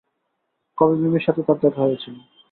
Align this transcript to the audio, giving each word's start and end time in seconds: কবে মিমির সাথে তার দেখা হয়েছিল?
কবে 0.77 0.95
মিমির 1.01 1.25
সাথে 1.25 1.41
তার 1.47 1.57
দেখা 1.63 1.81
হয়েছিল? 1.85 2.15